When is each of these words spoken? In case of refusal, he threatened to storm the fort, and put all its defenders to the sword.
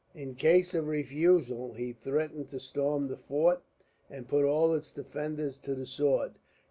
In 0.15 0.33
case 0.33 0.73
of 0.73 0.87
refusal, 0.87 1.73
he 1.75 1.93
threatened 1.93 2.49
to 2.49 2.59
storm 2.59 3.07
the 3.07 3.17
fort, 3.17 3.61
and 4.09 4.27
put 4.27 4.45
all 4.45 4.73
its 4.73 4.91
defenders 4.91 5.59
to 5.59 5.75
the 5.75 5.85
sword. 5.85 6.39